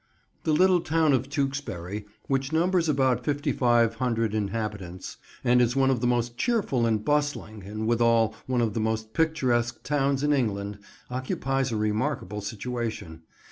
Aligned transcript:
THE 0.45 0.51
little 0.51 0.81
town 0.81 1.13
of 1.13 1.29
Tewkesbury, 1.29 2.07
which 2.27 2.51
numbers 2.51 2.89
about 2.89 3.23
5500 3.23 4.33
inhabitants, 4.33 5.17
and 5.43 5.61
is 5.61 5.75
one 5.75 5.91
of 5.91 6.01
the 6.01 6.07
most 6.07 6.37
cheerful 6.37 6.87
and 6.87 7.05
bustling, 7.05 7.61
and 7.65 7.85
withal 7.85 8.33
one 8.47 8.61
of 8.61 8.73
the 8.73 8.79
most 8.79 9.13
picturesque 9.13 9.83
towns 9.83 10.23
in 10.23 10.33
England, 10.33 10.79
occupies 11.11 11.71
a 11.71 11.77
remarkable 11.77 12.41
situation. 12.41 13.21